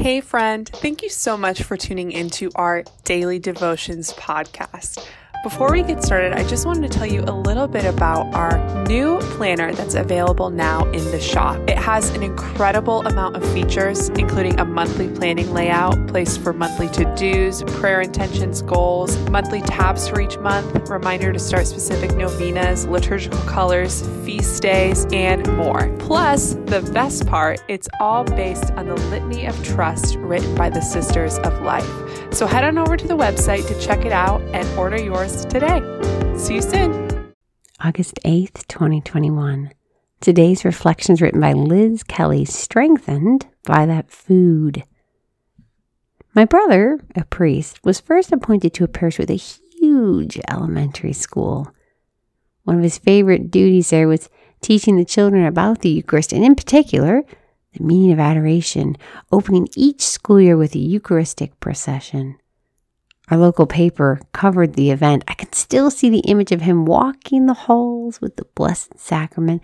[0.00, 5.06] Hey, friend, thank you so much for tuning into our Daily Devotions podcast.
[5.42, 8.84] Before we get started, I just wanted to tell you a little bit about our
[8.84, 11.56] new planner that's available now in the shop.
[11.66, 16.90] It has an incredible amount of features, including a monthly planning layout, place for monthly
[16.90, 22.84] to dos, prayer intentions, goals, monthly tabs for each month, reminder to start specific novenas,
[22.84, 25.88] liturgical colors, feast days, and more.
[26.00, 30.82] Plus, the best part, it's all based on the Litany of Trust written by the
[30.82, 31.88] Sisters of Life.
[32.32, 35.80] So head on over to the website to check it out and order yours today.
[36.36, 37.34] See you soon.
[37.80, 39.72] August 8th, 2021.
[40.20, 44.84] Today's reflections written by Liz Kelly, strengthened by that food.
[46.34, 51.72] My brother, a priest, was first appointed to a parish with a huge elementary school.
[52.64, 54.28] One of his favorite duties there was
[54.60, 57.22] teaching the children about the Eucharist, and in particular,
[57.72, 58.96] the meaning of adoration,
[59.32, 62.36] opening each school year with a Eucharistic procession.
[63.30, 65.22] Our local paper covered the event.
[65.28, 69.62] I can still see the image of him walking the halls with the Blessed Sacrament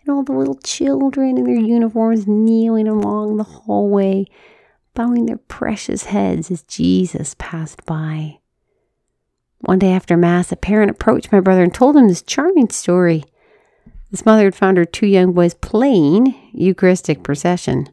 [0.00, 4.26] and all the little children in their uniforms kneeling along the hallway,
[4.94, 8.38] bowing their precious heads as Jesus passed by.
[9.62, 13.24] One day after Mass, a parent approached my brother and told him this charming story.
[14.12, 17.88] This mother had found her two young boys playing Eucharistic procession.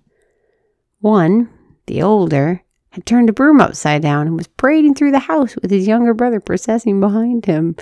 [1.00, 1.50] One,
[1.88, 2.62] the older,
[2.96, 6.14] had turned a broom upside down and was parading through the house with his younger
[6.14, 7.76] brother processing behind him.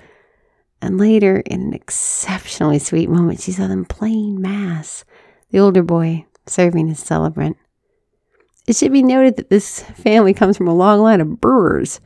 [0.82, 5.06] And later, in an exceptionally sweet moment, she saw them playing Mass,
[5.52, 7.58] the older boy serving as celebrant.
[8.66, 12.02] It should be noted that this family comes from a long line of brewers.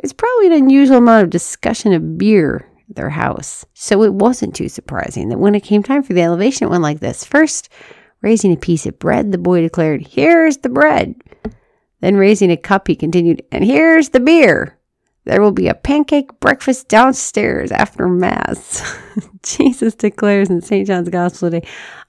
[0.00, 3.66] There's probably an unusual amount of discussion of beer at their house.
[3.74, 6.82] So it wasn't too surprising that when it came time for the elevation, it went
[6.82, 7.24] like this.
[7.24, 7.68] First,
[8.22, 11.14] raising a piece of bread, the boy declared, Here's the bread.
[12.00, 14.78] Then, raising a cup, he continued, And here's the beer.
[15.24, 18.98] There will be a pancake breakfast downstairs after Mass.
[19.42, 20.86] Jesus declares in St.
[20.86, 21.68] John's Gospel today,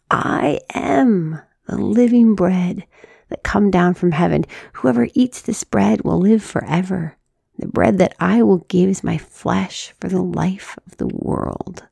[0.09, 2.85] I am the living bread
[3.29, 4.45] that come down from heaven.
[4.73, 7.17] Whoever eats this bread will live forever.
[7.57, 11.85] The bread that I will give is my flesh for the life of the world.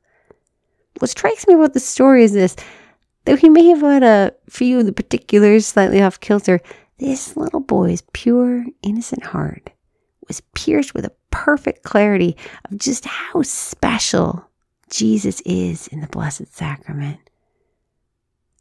[1.00, 2.56] What strikes me about the story is this
[3.26, 6.62] though he may have had a few of the particulars slightly off kilter,
[6.98, 9.72] this little boy's pure, innocent heart
[10.28, 12.36] was pierced with a perfect clarity
[12.70, 14.46] of just how special
[14.90, 17.30] Jesus is in the Blessed Sacrament.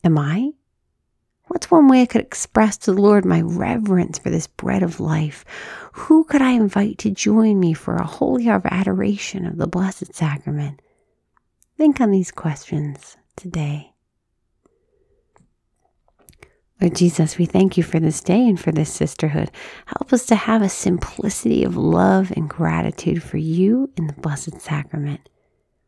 [0.04, 0.52] Am I
[1.48, 4.98] What's one way I could express to the Lord my reverence for this bread of
[4.98, 5.44] life?
[5.92, 9.68] Who could I invite to join me for a holy hour of adoration of the
[9.68, 10.82] Blessed Sacrament?
[11.76, 13.92] Think on these questions today.
[16.86, 19.50] Lord Jesus, we thank you for this day and for this sisterhood.
[19.86, 24.60] Help us to have a simplicity of love and gratitude for you in the Blessed
[24.60, 25.28] Sacrament.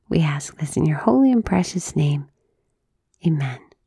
[0.08, 2.28] We ask this in your holy and precious name.
[3.25, 3.68] Amen.